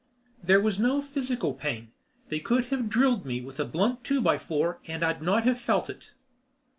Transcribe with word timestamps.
There 0.41 0.59
was 0.59 0.79
no 0.79 0.99
physical 0.99 1.53
pain. 1.53 1.91
They 2.29 2.39
could 2.39 2.65
have 2.73 2.89
drilled 2.89 3.23
me 3.23 3.39
with 3.39 3.59
a 3.59 3.65
blunt 3.65 4.03
two 4.03 4.19
by 4.19 4.39
four 4.39 4.79
and 4.87 5.03
I'd 5.05 5.21
not 5.21 5.43
have 5.43 5.59
felt 5.61 5.91
it. 5.91 6.13